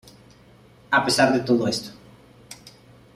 A 0.89 1.03
pesar 1.05 1.31
de 1.31 1.41
todo 1.41 1.67
esto. 1.67 1.91